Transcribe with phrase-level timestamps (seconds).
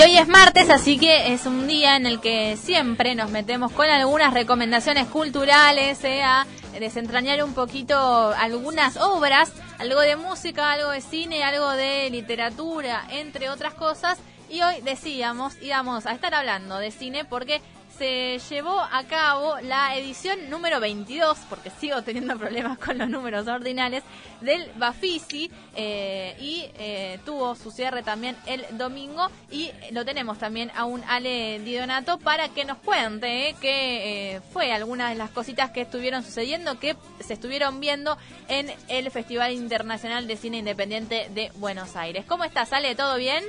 [0.00, 3.70] Y hoy es martes, así que es un día en el que siempre nos metemos
[3.70, 6.46] con algunas recomendaciones culturales, eh, a
[6.78, 7.94] desentrañar un poquito
[8.30, 14.16] algunas obras, algo de música, algo de cine, algo de literatura, entre otras cosas.
[14.48, 17.60] Y hoy decíamos, íbamos a estar hablando de cine porque
[18.00, 23.46] se llevó a cabo la edición número 22, porque sigo teniendo problemas con los números
[23.46, 24.02] ordinales,
[24.40, 30.70] del Bafisi eh, y eh, tuvo su cierre también el domingo y lo tenemos también
[30.74, 35.70] a un Ale Didonato para que nos cuente eh, qué fue algunas de las cositas
[35.70, 38.16] que estuvieron sucediendo, que se estuvieron viendo
[38.48, 42.24] en el Festival Internacional de Cine Independiente de Buenos Aires.
[42.26, 42.94] ¿Cómo estás, Ale?
[42.94, 43.44] ¿Todo bien?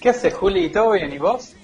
[0.00, 0.70] ¿Qué haces, Juli?
[0.70, 1.12] ¿Todo bien?
[1.12, 1.54] ¿Y vos?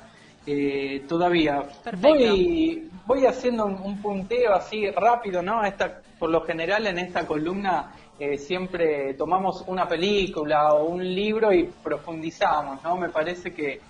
[0.47, 1.63] eh, todavía.
[2.01, 5.65] Voy, voy haciendo un, punteo así rápido, ¿no?
[5.65, 11.51] Esta, por lo general en esta columna eh, siempre tomamos una película o un libro
[11.51, 12.97] y profundizamos, ¿no?
[12.97, 13.81] Me parece que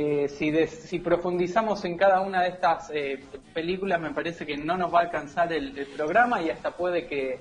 [0.00, 3.18] eh, si, si profundizamos en cada una de estas eh,
[3.52, 7.40] películas, me parece que no nos va a alcanzar el, programa y hasta puede que,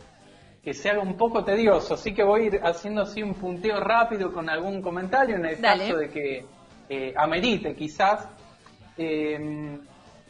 [0.74, 1.94] se haga un poco tedioso.
[1.94, 5.62] Así que voy a ir haciendo así un punteo rápido con algún comentario en el
[5.62, 6.46] caso de que
[6.90, 8.28] eh, amerite quizás.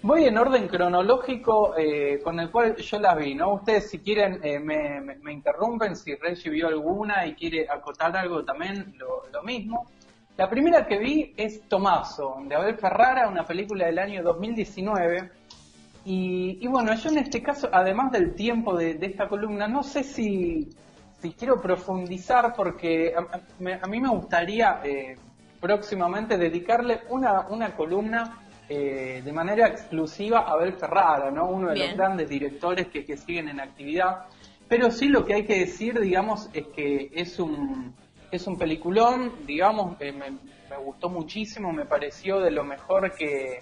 [0.02, 1.76] voy en orden cronológico
[2.26, 3.54] con el cual yo las vi, ¿no?
[3.54, 8.96] Ustedes si quieren me, me, interrumpen, si Reggie vio alguna y quiere acotar algo también,
[9.32, 9.88] lo mismo.
[10.38, 15.32] La primera que vi es Tomaso, de Abel Ferrara, una película del año 2019.
[16.06, 20.70] Y, bueno, yo en este caso, además del tiempo de, esta columna, no sé si,
[21.40, 25.18] quiero profundizar porque a, mí me gustaría eh,
[25.60, 28.38] próximamente dedicarle una, una columna
[28.70, 31.50] eh, de manera exclusiva a Abel Ferrara, ¿no?
[31.50, 34.28] uno de los grandes directores que, que siguen en actividad.
[34.70, 37.96] Pero sí lo que hay que decir, digamos, es que es un
[38.32, 43.62] es un peliculón, digamos, me, gustó muchísimo, me pareció de lo mejor que,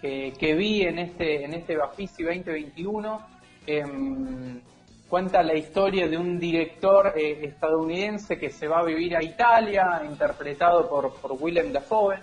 [0.00, 3.20] que, vi en este, en este Bafisi 2021.
[3.66, 4.60] Em,
[5.08, 10.02] cuenta la historia de un director eh, estadounidense que se va a vivir a Italia,
[10.08, 12.16] interpretado por, por Willem Dafoe,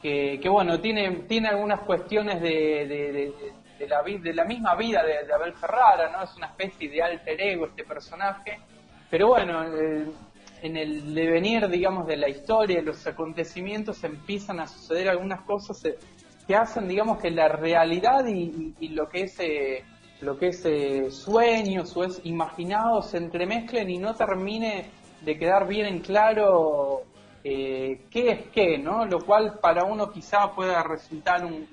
[0.00, 3.32] que, que bueno, tiene, tiene algunas cuestiones de, de,
[3.78, 6.24] de, la, de la misma vida de, Abel Ferrara, ¿no?
[6.24, 8.58] Es una especie de alter ego este personaje,
[9.10, 10.06] pero bueno, eh,
[10.62, 15.98] en el devenir, digamos, de la historia, los acontecimientos, empiezan a suceder algunas cosas eh,
[16.46, 19.84] que hacen, digamos, que la realidad y, lo que es eh,
[20.20, 24.86] lo que es eh, sueños o es imaginado se entremezclen y no termine
[25.20, 27.02] de quedar bien en claro
[27.42, 29.04] qué es qué, ¿no?
[29.04, 31.66] Lo cual para uno quizá pueda resultar un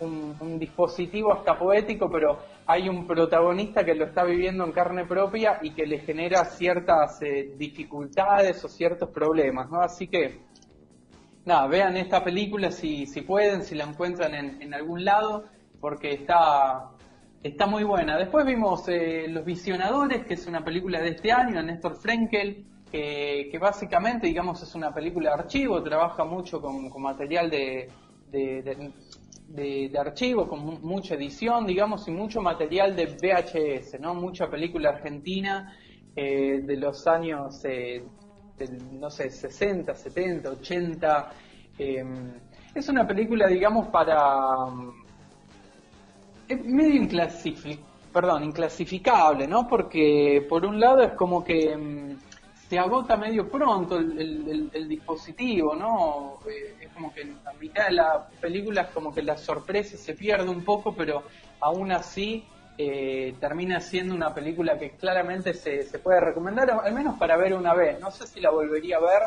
[0.00, 5.60] un, dispositivo hasta poético, pero hay un protagonista que lo está viviendo en carne propia
[5.62, 9.80] y que le genera ciertas eh, dificultades o ciertos problemas, ¿no?
[9.80, 10.40] Así que,
[11.44, 15.44] nada, vean esta película si, si pueden, si la encuentran en, algún lado,
[15.80, 16.90] porque está,
[17.42, 18.18] está muy buena.
[18.18, 23.48] Después vimos eh, Los Visionadores, que es una película de este año, Néstor Frenkel, que,
[23.50, 27.88] que básicamente, digamos, es una película de archivo, trabaja mucho con, material de,
[29.98, 34.14] archivos, con mucha edición, digamos, y mucho material de VHS, ¿no?
[34.14, 35.76] Mucha película argentina
[36.14, 37.62] de los años,
[38.92, 41.32] no sé, 60, 70, 80.
[42.74, 44.66] es una película, digamos, para...
[46.48, 49.68] medio inclasificable perdón, inclasificable, ¿no?
[49.68, 52.16] Porque por un lado es como que mm,
[52.68, 56.38] se agota medio pronto el, dispositivo, ¿no?
[56.48, 60.14] Eh, es como que a mitad de la película es como que la sorpresa se
[60.14, 61.22] pierde un poco, pero
[61.60, 62.44] aún así
[62.78, 67.54] eh, termina siendo una película que claramente se, se, puede recomendar, al menos para ver
[67.54, 68.00] una vez.
[68.00, 69.22] No sé si la volvería a ver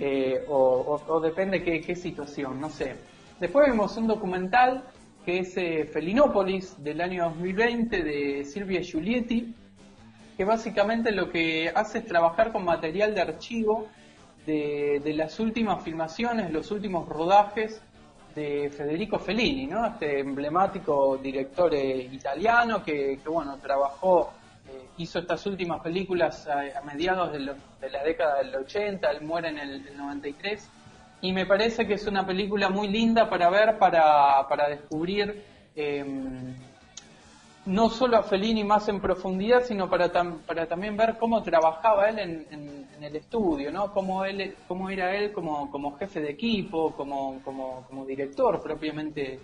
[0.00, 2.96] eh, o, depende qué, qué situación, no sé.
[3.40, 4.84] Después vimos un documental
[5.24, 9.54] que es eh, Felinópolis del año 2020 de Silvia Giulietti,
[10.36, 13.88] que básicamente lo que hace es trabajar con material de archivo
[14.46, 17.80] de, las últimas filmaciones, los últimos rodajes
[18.34, 19.86] de Federico Fellini, ¿no?
[19.86, 24.30] este emblemático director eh, italiano que, bueno, trabajó,
[24.68, 29.58] eh, hizo estas últimas películas a, mediados de, la década del 80, él muere en
[29.58, 30.68] el, el 93
[31.22, 35.42] y me parece que es una película muy linda para ver, para, para descubrir
[35.74, 36.54] em,
[37.66, 40.10] no solo a Fellini más en profundidad, sino para,
[40.46, 43.92] para también ver cómo trabajaba él en, el estudio, ¿no?
[43.92, 49.38] Cómo, él, cómo era él como, como jefe de equipo, como, como, como director propiamente,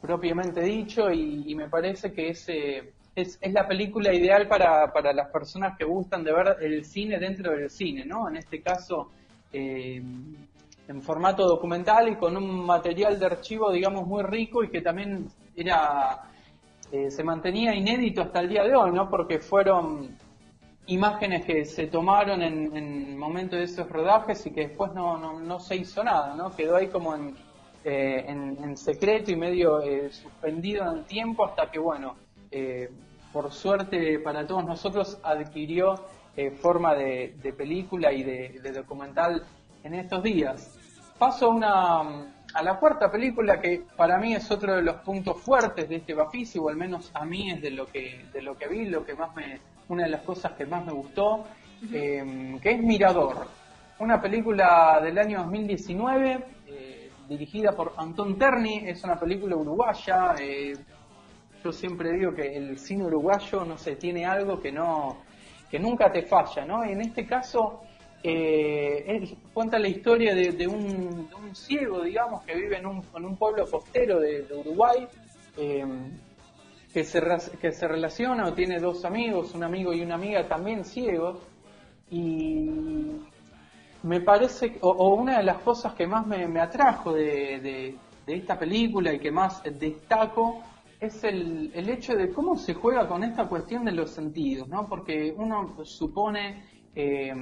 [0.00, 5.30] propiamente dicho, y, me parece que ese, es, es la película ideal para, para las
[5.30, 8.28] personas que gustan de ver el cine dentro del cine, ¿no?
[8.28, 9.10] En este caso...
[9.52, 10.02] Eh,
[10.88, 15.28] en formato documental y con un material de archivo, digamos, muy rico y que también
[15.54, 16.29] era
[16.92, 19.08] eh, se mantenía inédito hasta el día de hoy, ¿no?
[19.08, 20.16] Porque fueron
[20.86, 25.60] imágenes que se tomaron en, el momento de esos rodajes y que después no, no,
[25.60, 26.54] se hizo nada, ¿no?
[26.54, 27.36] Quedó ahí como en,
[27.84, 32.16] eh, en, secreto y medio eh, suspendido en el tiempo hasta que, bueno,
[33.32, 35.94] por suerte para todos nosotros adquirió
[36.60, 39.44] forma de, película y de documental
[39.84, 40.76] en estos días.
[41.18, 45.40] Paso a, una, a la cuarta película que para mí es otro de los puntos
[45.40, 48.56] fuertes de este Bafisi, o al menos a mí es de lo que, de lo
[48.56, 51.44] que vi, lo que más me, una de las cosas que más me gustó,
[51.92, 53.46] eh, que es Mirador.
[53.98, 60.34] Una película del año 2019, eh, dirigida por Anton Terni, es una película uruguaya.
[60.40, 60.74] Eh,
[61.62, 65.18] yo siempre digo que el cine uruguayo, no sé, tiene algo que no
[65.70, 66.84] que nunca te falla, ¿no?
[66.84, 67.82] Y en este caso
[68.22, 74.46] eh, cuenta la historia de, un, ciego, digamos, que vive en un, pueblo costero de,
[74.52, 75.06] Uruguay,
[75.56, 75.84] eh,
[76.92, 81.38] que, se, relaciona o tiene dos amigos, un amigo y una amiga también ciegos,
[82.10, 82.68] y
[84.02, 87.96] me parece, o, una de las cosas que más me, atrajo de,
[88.26, 90.62] esta película y que más destaco,
[91.00, 94.86] es el, el hecho de cómo se juega con esta cuestión de los sentidos, ¿no?
[94.86, 96.62] Porque uno supone
[96.94, 97.32] eh,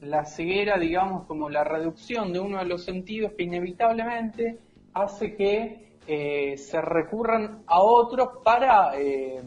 [0.00, 4.58] la ceguera, digamos, como la reducción de uno de los sentidos que inevitablemente
[4.92, 9.42] hace que eh, se recurran a otros para, eh,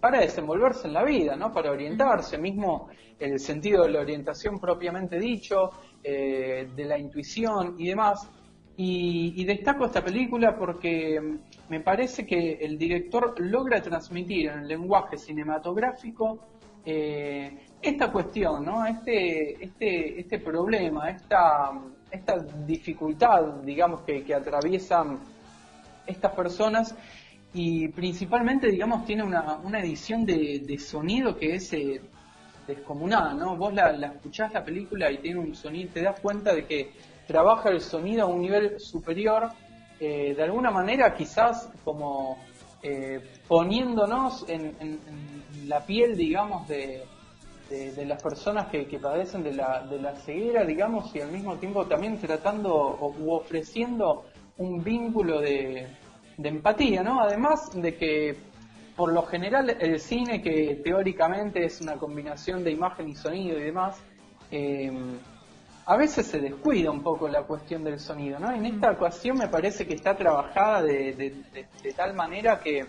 [0.00, 1.52] para desenvolverse en la vida, ¿no?
[1.52, 5.70] para orientarse, mismo el sentido de la orientación propiamente dicho,
[6.02, 8.28] eh, de la intuición y demás.
[8.76, 11.20] Y, destaco esta película porque
[11.68, 16.38] me parece que el director logra transmitir en el lenguaje cinematográfico
[17.82, 18.84] esta cuestión, ¿no?
[18.86, 21.72] Este, este, este problema, esta,
[22.10, 25.18] esta dificultad, digamos, que, que atraviesan
[26.06, 26.94] estas personas
[27.52, 32.00] y principalmente, digamos, tiene una, una edición de, de sonido que es eh,
[32.66, 33.56] descomunal, ¿no?
[33.56, 36.92] Vos la, la, escuchás la película y tiene un sonido, te das cuenta de que
[37.26, 39.50] trabaja el sonido a un nivel superior,
[39.98, 42.38] eh, de alguna manera quizás como
[42.82, 44.98] eh, poniéndonos en,
[45.66, 47.04] la piel, digamos, de,
[47.70, 51.86] de, las personas que, padecen de la, de la ceguera, digamos, y al mismo tiempo
[51.86, 54.24] también tratando o, u ofreciendo
[54.58, 55.86] un vínculo de,
[56.42, 57.20] empatía, ¿no?
[57.20, 58.36] Además de que
[58.96, 63.62] por lo general el cine, que teóricamente es una combinación de imagen y sonido y
[63.62, 64.02] demás,
[64.50, 64.90] eh,
[65.86, 68.50] a veces se descuida un poco la cuestión del sonido, ¿no?
[68.52, 71.44] En esta ocasión me parece que está trabajada de,
[71.82, 72.86] de tal manera que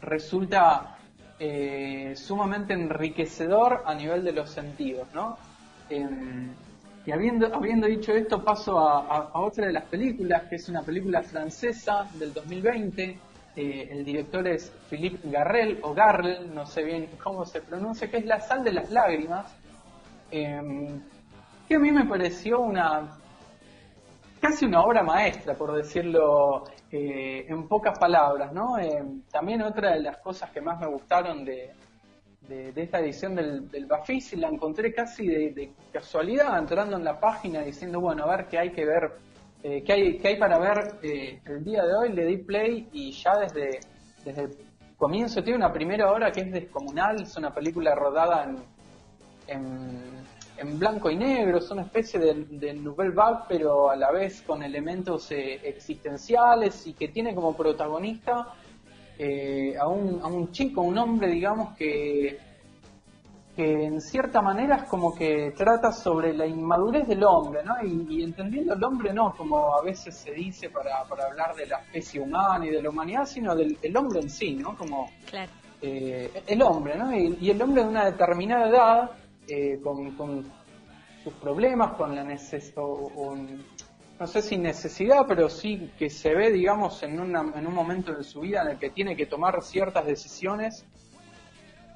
[0.00, 0.96] resulta
[1.42, 5.38] eh, sumamente enriquecedor a nivel de los sentidos, ¿no?
[5.88, 6.50] Em,
[7.06, 11.22] y habiendo, habiendo dicho esto, paso a, otra de las películas, que es una película
[11.22, 13.18] francesa del 2020.
[13.56, 18.18] Eh, el director es Philippe Garrel, o Garrel, no sé bien cómo se pronuncia, que
[18.18, 19.46] es La sal de las lágrimas,
[20.30, 21.00] em,
[21.66, 23.16] que a mí me pareció una
[24.40, 28.78] casi una obra maestra, por decirlo eh, en pocas palabras, ¿no?
[28.78, 31.70] Eh, también otra de las cosas que más me gustaron de,
[32.50, 37.62] de, esta edición del, del Bafis la encontré casi de, casualidad entrando en la página
[37.62, 39.12] diciendo, bueno, a ver qué hay que ver,
[39.62, 42.12] eh, qué, hay, qué hay para ver eh, el día de hoy.
[42.12, 43.80] Le di play y ya desde,
[44.24, 44.56] desde el
[44.96, 48.56] comienzo tiene una primera hora que es descomunal, es una película rodada en,
[49.46, 50.00] en,
[50.78, 54.62] blanco y negro, es una especie de, de Nouvelle Vague, pero a la vez con
[54.62, 58.54] elementos eh, existenciales y que tiene como protagonista
[59.18, 62.38] eh, a, un, a un chico, un hombre, digamos, que,
[63.54, 67.74] que en cierta manera es como que trata sobre la inmadurez del hombre, ¿no?
[67.82, 71.80] Y, entendiendo el hombre no como a veces se dice para, para, hablar de la
[71.80, 74.76] especie humana y de la humanidad, sino del hombre en sí, ¿no?
[74.76, 75.10] Como
[75.82, 77.14] eh, el hombre, ¿no?
[77.14, 79.10] Y, el hombre de una determinada edad,
[79.50, 80.44] eh, con,
[81.24, 82.82] sus problemas, con la necesidad,
[84.20, 88.22] no sé si necesidad, pero sí que se ve, digamos, en, en un momento de
[88.22, 90.86] su vida en el que tiene que tomar ciertas decisiones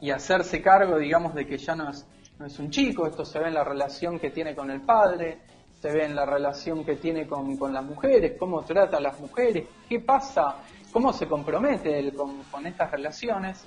[0.00, 3.54] y hacerse cargo, digamos, de que ya no es, un chico, esto se ve en
[3.54, 5.38] la relación que tiene con el padre,
[5.80, 9.20] se ve en la relación que tiene con, con las mujeres, cómo trata a las
[9.20, 10.56] mujeres, qué pasa,
[10.92, 13.66] cómo se compromete él con estas relaciones.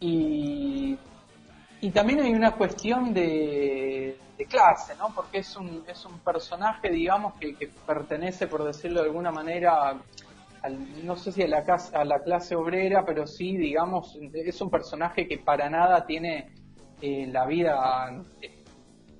[0.00, 0.96] Y,
[1.80, 5.12] y también hay una cuestión de, de clase, ¿no?
[5.14, 9.96] Porque es un, es un personaje, digamos, que, pertenece, por decirlo de alguna manera,
[11.04, 15.28] no sé si a la, a la clase obrera, pero sí, digamos, es un personaje
[15.28, 16.52] que para nada tiene
[17.00, 18.64] eh, la vida eh,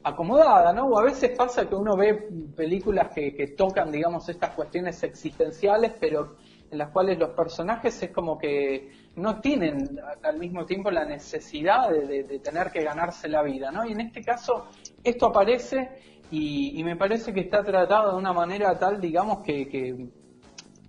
[0.02, 0.86] acomodada, ¿no?
[0.86, 5.92] O a veces pasa que uno ve películas que, que tocan, digamos, estas cuestiones existenciales,
[6.00, 6.36] pero
[6.70, 11.90] en las cuales los personajes es como que no tienen al mismo tiempo la necesidad
[11.90, 13.86] de, tener que ganarse la vida, ¿no?
[13.86, 14.66] Y en este caso
[15.02, 15.90] esto aparece
[16.30, 19.68] y, me parece que está tratado de una manera tal, digamos, que,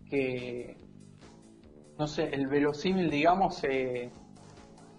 [0.09, 0.77] que,
[1.97, 4.11] no sé, el verosímil, digamos, se,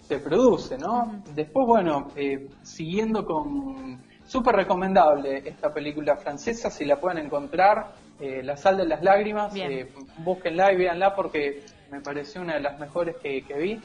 [0.01, 1.23] se produce, ¿no?
[1.35, 4.11] Después, bueno, eh, siguiendo con...
[4.31, 9.53] Súper recomendable esta película francesa, si la pueden encontrar, eh, La sal de las lágrimas,
[9.57, 13.81] eh, búsquenla y véanla porque me pareció una de las mejores que, vi.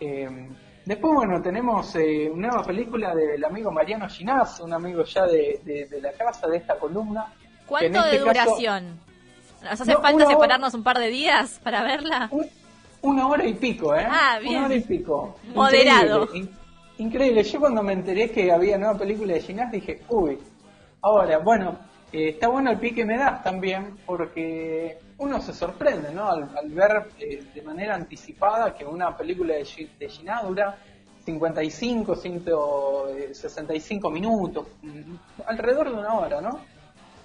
[0.00, 0.48] Eh,
[0.84, 5.88] después, bueno, tenemos eh, una nueva película del amigo Mariano Ginás, un amigo ya de,
[6.00, 7.26] la casa, de esta columna.
[7.66, 8.98] ¿Cuánto de este duración?
[9.62, 12.30] ¿Nos hace falta separarnos un par de días para verla?
[13.02, 14.06] una hora y pico, ¿eh?
[14.08, 14.56] Ah, bien.
[14.56, 15.36] Una hora y pico.
[15.54, 16.28] Moderado.
[16.98, 20.38] Increíble, Yo cuando me enteré que había nueva película de Ginás dije, uy,
[21.00, 21.78] ahora, bueno,
[22.12, 26.30] eh, está bueno el pie que me das también, porque uno se sorprende, ¿no?
[26.30, 30.78] Al, ver eh, de manera anticipada que una película de, de Gina dura
[31.24, 35.14] 55, 165 minutos, mm,
[35.46, 36.60] alrededor de una hora, ¿no?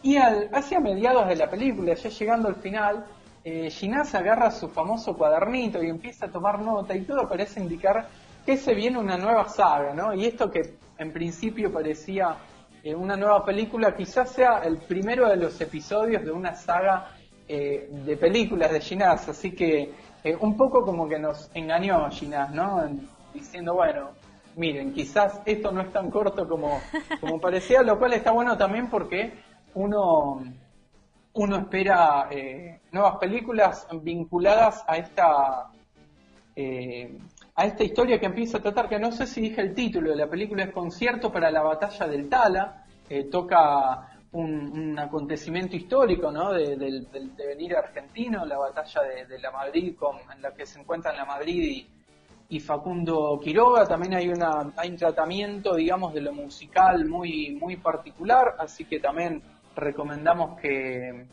[0.04, 3.06] Y al, hacia mediados de la película, ya llegando al final,
[3.46, 8.10] eh, se agarra su famoso cuadernito y empieza a tomar nota y todo parece indicar
[8.46, 10.14] que se viene una nueva saga, ¿no?
[10.14, 12.36] Y esto que en principio parecía
[12.94, 17.15] una nueva película quizás sea el primero de los episodios de una saga
[17.48, 19.92] eh, de películas de Ginás, así que
[20.24, 22.82] eh, un poco como que nos engañó Ginás, ¿no?
[23.32, 24.10] Diciendo, bueno,
[24.56, 26.82] miren, quizás esto no es tan corto como,
[27.22, 29.34] como parecía, lo cual está bueno también porque
[29.76, 30.44] uno,
[31.34, 35.72] uno espera eh, nuevas películas vinculadas a esta
[37.58, 40.16] a esta historia que empieza a tratar, que no sé si dije el título de
[40.16, 42.86] la película, es Concierto para la Batalla del Tala,
[43.30, 46.52] toca un, acontecimiento histórico ¿no?
[46.54, 51.26] del devenir argentino, la batalla de, la Madrid, con, en la que se encuentran la
[51.26, 51.88] Madrid
[52.50, 53.86] y, Facundo Quiroga.
[53.86, 59.00] También hay, una, hay un tratamiento, digamos, de lo musical muy, muy particular, así que
[59.00, 59.42] también
[59.76, 61.26] recomendamos que,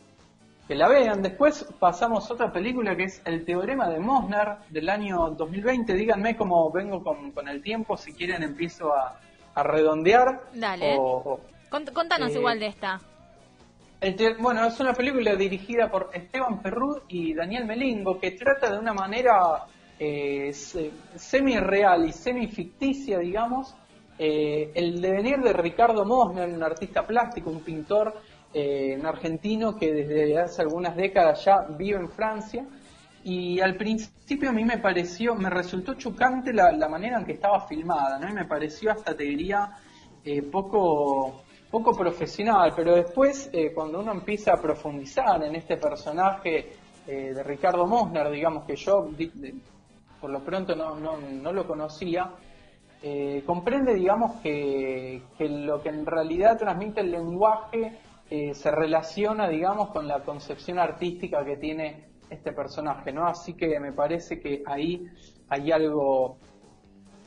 [0.67, 1.23] que la vean.
[1.23, 5.95] Después pasamos a otra película que es El Teorema de Mosner del año 2020.
[5.95, 9.19] Díganme cómo vengo con, el tiempo, si quieren empiezo a,
[9.63, 10.41] redondear.
[10.55, 10.97] Dale.
[11.93, 13.01] Contanos eh, igual de esta.
[14.39, 18.93] bueno, es una película dirigida por Esteban Perrú y Daniel Melingo que trata de una
[18.93, 19.67] manera
[20.05, 23.73] eh, semi-real y semi-ficticia, digamos,
[24.19, 28.13] eh, el devenir de Ricardo Mosner, un artista plástico, un pintor
[28.53, 32.67] eh, un argentino que desde hace algunas décadas ya vive en Francia.
[33.23, 37.65] Y al principio a mí me pareció, me resultó chocante la, manera en que estaba
[37.69, 38.29] filmada, ¿no?
[38.29, 39.71] Y me pareció hasta, te diría,
[40.51, 42.73] poco, poco profesional.
[42.77, 48.65] Pero después, eh, cuando uno empieza a profundizar en este personaje de Ricardo Mosner, digamos
[48.65, 49.09] que yo
[50.21, 52.31] por lo pronto no, no, no lo conocía,
[53.45, 57.99] comprende, digamos, que, que, lo que en realidad transmite el lenguaje
[58.35, 63.27] eh, se relaciona, digamos, con la concepción artística que tiene este personaje, ¿no?
[63.27, 65.07] Así que me parece que ahí
[65.51, 66.39] hay algo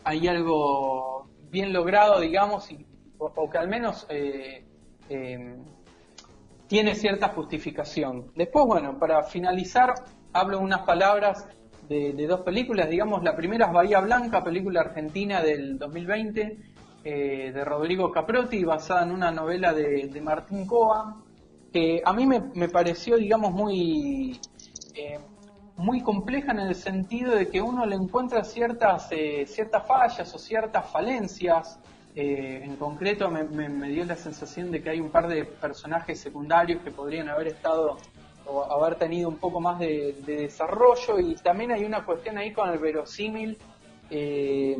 [0.03, 2.87] hay algo bien logrado, digamos, y,
[3.17, 4.63] o, que al menos eh,
[5.09, 5.55] eh,
[6.67, 8.31] tiene cierta justificación.
[8.35, 9.93] Después, bueno, para finalizar,
[10.33, 11.47] hablo unas palabras
[11.87, 16.57] de, dos películas, digamos, la primera es Bahía Blanca, película argentina del 2020,
[17.03, 21.21] eh, de Rodrigo Caprotti, basada en una novela de, Martín Coa,
[21.71, 24.39] que a mí me, pareció, digamos, muy,
[25.77, 29.09] muy compleja en el sentido de que uno le encuentra ciertas,
[29.45, 31.79] ciertas fallas o ciertas falencias.
[32.15, 36.81] En concreto me, me, dio la sensación de que hay un par de personajes secundarios
[36.81, 37.97] que podrían haber estado
[38.47, 42.69] o haber tenido un poco más de, desarrollo y también hay una cuestión ahí con
[42.69, 43.57] el verosímil
[44.09, 44.77] eh,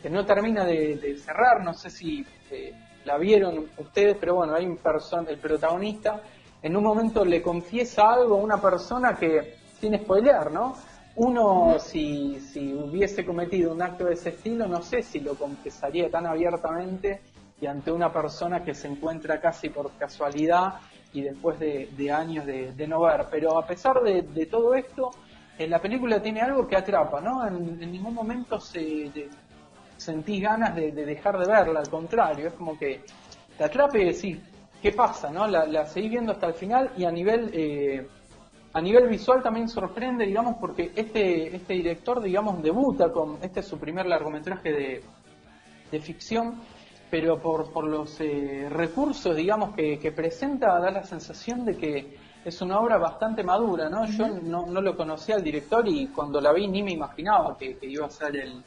[0.00, 2.72] que no termina de, cerrar, no sé si eh,
[3.04, 6.22] la vieron ustedes, pero bueno, hay un person el protagonista
[6.62, 10.76] en un momento le confiesa algo a una persona que, sin spoilear, ¿no?
[11.16, 16.10] Uno, si, si hubiese cometido un acto de ese estilo, no sé si lo confesaría
[16.10, 17.20] tan abiertamente
[17.60, 20.74] y ante una persona que se encuentra casi por casualidad
[21.12, 23.26] y después de, años de, no ver.
[23.30, 25.10] Pero a pesar de, todo esto,
[25.58, 27.46] en la película tiene algo que atrapa, ¿no?
[27.46, 29.28] En, ningún momento se
[29.98, 33.02] sentí ganas de, dejar de verla, al contrario, es como que
[33.58, 34.38] te atrapa y decís,
[34.80, 35.30] ¿qué pasa?
[35.30, 35.46] ¿no?
[35.46, 37.50] La, la seguí viendo hasta el final y a nivel...
[37.52, 38.08] Eh,
[38.72, 43.66] a nivel visual también sorprende, digamos, porque este, este director, digamos, debuta con, este es
[43.66, 45.02] su primer largometraje de,
[45.90, 46.54] de ficción,
[47.10, 52.60] pero por, por los eh, recursos, digamos, que, presenta, da la sensación de que es
[52.62, 54.06] una obra bastante madura, ¿no?
[54.06, 57.76] Yo no, no, lo conocía al director y cuando la vi ni me imaginaba que,
[57.82, 58.62] iba a ser el,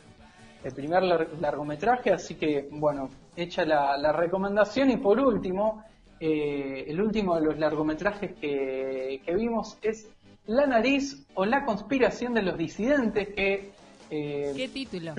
[0.64, 5.84] el primer largometraje, así que, bueno, hecha la, recomendación y por último,
[6.20, 10.08] eh, el último de los largometrajes que, vimos es
[10.48, 13.72] La nariz o la conspiración de los disidentes que...
[14.10, 15.14] Eh, ¿Qué título?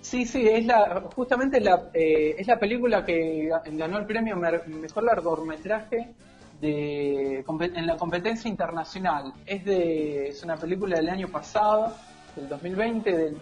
[0.00, 5.02] Sí, sí, es la, justamente la, eh, es la película que ganó el premio Mejor
[5.02, 6.14] Largometraje
[6.60, 9.32] de, en la competencia internacional.
[9.44, 11.92] Es, de, es una película del año pasado,
[12.36, 13.34] del 2020,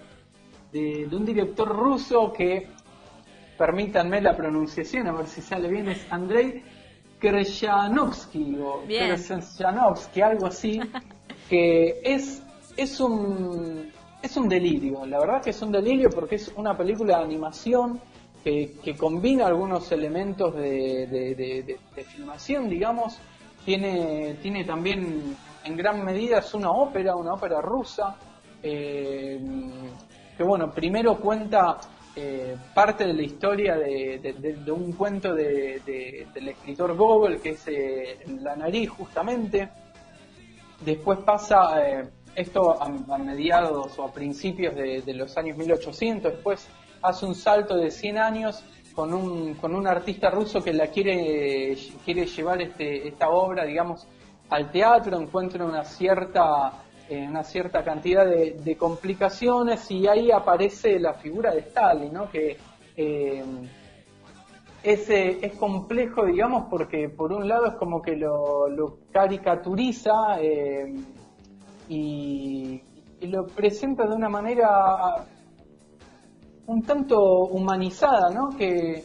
[0.73, 2.69] de, un director ruso que,
[3.57, 6.63] permítanme la pronunciación, a ver si sale bien, es Andrei
[7.19, 10.81] Krashanovsky o Krashanovsky, algo así,
[11.49, 12.43] que es,
[12.77, 17.19] es un es un delirio, la verdad que es un delirio porque es una película
[17.19, 18.01] de animación
[18.43, 21.79] que, combina algunos elementos de,
[22.15, 23.19] filmación, digamos,
[23.65, 28.17] tiene, tiene también en gran medida es una ópera, una ópera rusa,
[28.63, 29.41] eh,
[30.37, 31.79] que bueno, primero cuenta
[32.17, 38.57] eh, parte de la historia de, un cuento del escritor Gogol, que es eh, La
[38.57, 39.69] nariz justamente,
[40.85, 46.69] después pasa esto a, mediados o a principios de, los años 1800, después
[47.03, 51.77] hace un salto de 100 años con un, con un artista ruso que la quiere,
[52.05, 54.07] quiere llevar este, esta obra, digamos,
[54.51, 61.15] al teatro, encuentra una cierta, eh, una cierta cantidad de, complicaciones y ahí aparece la
[61.15, 62.31] figura de Stalin, ¿no?
[62.31, 62.57] que
[62.97, 63.45] eh,
[64.83, 70.95] es, complejo, digamos, porque por un lado es como que lo, caricaturiza, eh,
[71.89, 72.83] y,
[73.23, 75.27] lo presenta de una manera
[76.67, 78.51] un tanto humanizada, ¿no?
[78.55, 79.03] Que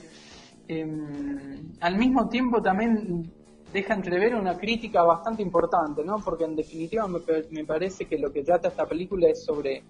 [0.68, 3.32] em, al mismo tiempo también
[3.72, 6.18] deja entrever una crítica bastante importante, ¿no?
[6.24, 9.84] Porque en definitiva me, parece que lo que trata esta película es sobre,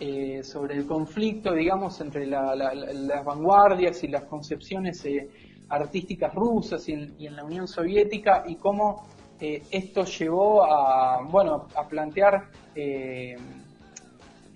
[0.00, 5.28] eh, sobre el conflicto, digamos, entre las vanguardias y las concepciones eh,
[5.68, 9.06] artísticas rusas y en, la Unión Soviética y cómo
[9.40, 12.50] eh, esto llevó a, bueno, a plantear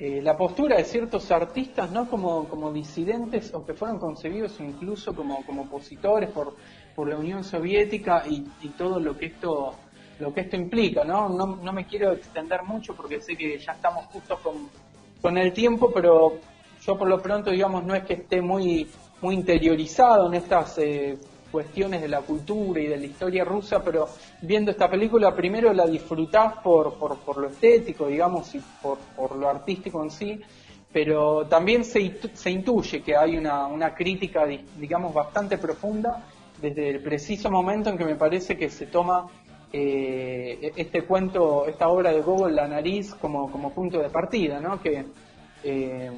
[0.04, 2.10] eh, la postura de ciertos artistas, ¿no?
[2.10, 6.56] Como, como disidentes o que fueron concebidos incluso como, como opositores por,
[6.96, 9.76] por la Unión Soviética y, todo lo que esto
[10.18, 11.28] lo que esto implica, ¿no?
[11.28, 11.54] ¿no?
[11.54, 14.68] No me quiero extender mucho porque sé que ya estamos justo con,
[15.20, 16.32] con el tiempo, pero
[16.84, 18.88] yo por lo pronto, digamos, no es que esté muy,
[19.20, 21.16] muy interiorizado en estas eh,
[21.52, 24.08] cuestiones de la cultura y de la historia rusa, pero
[24.40, 29.48] viendo esta película primero la disfrutás por, por, lo estético, digamos, y por, por, lo
[29.48, 30.40] artístico en sí,
[30.92, 36.24] pero también se, se intuye que hay una, una crítica, digamos, bastante profunda
[36.60, 39.28] desde el preciso momento en que me parece que se toma
[39.72, 44.80] eh, este cuento, esta obra de Gogol, La nariz, como, como punto de partida, ¿no?
[44.80, 45.04] Que
[45.64, 46.10] eh,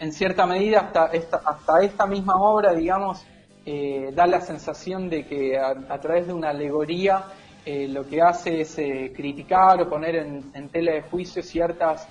[0.00, 3.24] en cierta medida hasta esta, hasta esta misma obra, digamos,
[3.64, 7.24] eh, da la sensación de que a, través de una alegoría
[7.64, 12.08] eh, lo que hace es eh, criticar o poner en, tela de juicio ciertas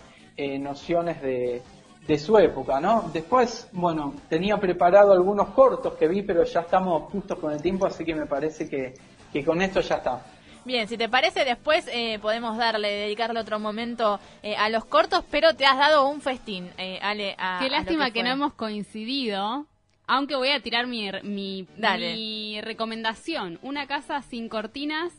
[0.60, 1.62] nociones de,
[2.08, 3.12] de su época, ¿no?
[3.14, 7.86] Después, bueno, tenía preparado algunos cortos que vi, pero ya estamos justos con el tiempo,
[7.86, 8.96] así que me parece que,
[9.32, 10.22] que con esto ya está.
[10.64, 15.24] Bien, si te parece, después eh, podemos darle, dedicarle otro momento eh, a los cortos,
[15.32, 17.36] pero te has dado un festín, eh, Ale.
[17.40, 19.66] A, Qué lástima que, no hemos coincidido,
[20.08, 23.60] aunque voy a tirar mi, mi, mi recomendación.
[23.62, 25.14] Una casa sin cortinas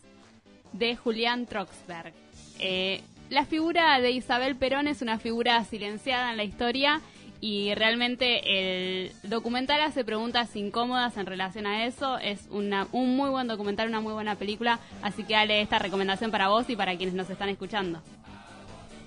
[0.72, 2.12] de Julián Troxberg.
[2.58, 7.00] Eh, la figura de Isabel Perón es una figura silenciada en la historia
[7.40, 8.42] y realmente
[9.04, 12.18] el documental hace preguntas incómodas en relación a eso.
[12.18, 16.30] Es una, un muy buen documental, una muy buena película, así que dale esta recomendación
[16.30, 18.00] para vos y para quienes nos están escuchando.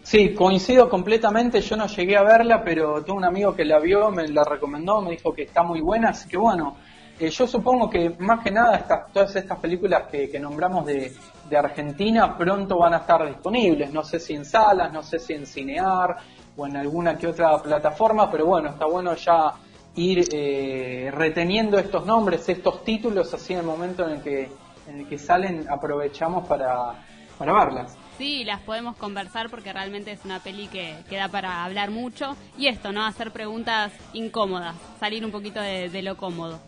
[0.06, 4.12] Sí, coincido completamente, yo no llegué a verla, pero tengo un amigo que la vio,
[4.12, 6.78] me la recomendó, me dijo que está muy buena, así que bueno,
[7.20, 11.12] eh, yo supongo que más que nada estas, todas estas películas que, nombramos de,
[11.50, 15.34] de Argentina pronto van a estar disponibles, no sé si en salas, no sé si
[15.34, 16.18] en Cinear,
[16.56, 19.54] o en alguna que otra plataforma, pero bueno, está bueno ya
[19.96, 24.52] ir eh, reteniendo estos nombres, estos títulos, así en el momento en el que,
[24.88, 26.94] en el que salen aprovechamos para,
[27.38, 27.98] para verlas.
[28.18, 32.36] Sí, las podemos conversar porque realmente es una peli que, queda para hablar mucho.
[32.58, 33.06] Y esto, ¿no?
[33.06, 36.60] Hacer preguntas incómodas, salir un poquito de, de lo cómodo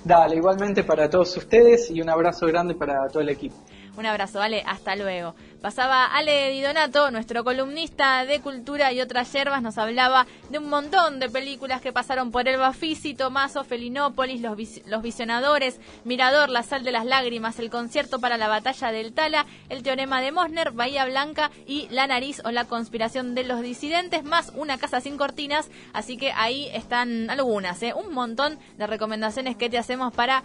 [0.04, 3.56] Dale, igualmente para todos ustedes y un abrazo grande para todo el equipo.
[3.96, 5.34] Un abrazo, Ale, hasta luego.
[5.60, 10.68] Pasaba Ale Di Donato, nuestro columnista de cultura y otras yerbas, nos hablaba de un
[10.68, 16.64] montón de películas que pasaron por el Bafisi, Tomaso, Felinópolis, los, los Visionadores, Mirador, La
[16.64, 20.72] Sal de las Lágrimas, El Concierto para la Batalla del Tala, El Teorema de Mosner,
[20.72, 25.16] Bahía Blanca y La Nariz o La Conspiración de los Disidentes, más Una Casa Sin
[25.16, 25.70] Cortinas.
[25.92, 27.94] Así que ahí están algunas, ¿eh?
[27.94, 30.42] un montón de recomendaciones que te hacemos para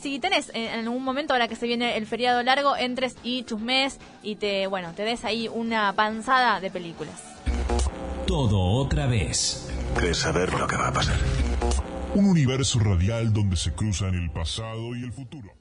[0.00, 3.98] si tenés en algún momento, ahora que se viene el feriado largo, entres y chusmes
[4.22, 7.22] y te, bueno, te des ahí una panzada de películas.
[8.26, 9.68] Todo otra vez.
[9.94, 11.16] ¿Querés saber lo que va a pasar?
[12.14, 15.57] Un universo radial donde se cruzan el pasado y el futuro.